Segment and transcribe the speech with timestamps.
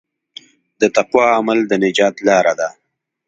[0.81, 2.69] د تقوی عمل د نجات لاره ده.